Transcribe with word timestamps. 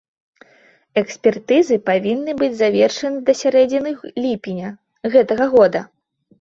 Экспертызы 1.01 1.77
павінны 1.91 2.31
быць 2.41 2.51
завершаны 2.63 3.19
да 3.29 3.37
сярэдзіны 3.43 3.89
ліпеня 4.27 4.75
гэтага 5.17 5.53
года. 5.57 5.87